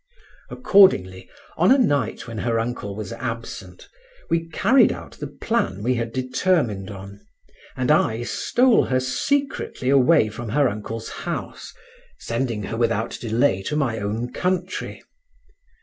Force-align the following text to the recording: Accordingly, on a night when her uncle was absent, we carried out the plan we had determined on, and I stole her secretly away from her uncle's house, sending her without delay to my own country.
Accordingly, 0.49 1.29
on 1.57 1.71
a 1.71 1.77
night 1.77 2.25
when 2.27 2.39
her 2.39 2.59
uncle 2.59 2.95
was 2.95 3.13
absent, 3.13 3.87
we 4.31 4.49
carried 4.49 4.91
out 4.91 5.11
the 5.11 5.27
plan 5.27 5.83
we 5.83 5.93
had 5.93 6.11
determined 6.11 6.89
on, 6.89 7.21
and 7.77 7.91
I 7.91 8.23
stole 8.23 8.85
her 8.85 8.99
secretly 8.99 9.89
away 9.89 10.27
from 10.29 10.49
her 10.49 10.67
uncle's 10.67 11.09
house, 11.09 11.71
sending 12.17 12.63
her 12.63 12.77
without 12.77 13.19
delay 13.21 13.61
to 13.61 13.75
my 13.75 13.99
own 13.99 14.33
country. 14.33 15.03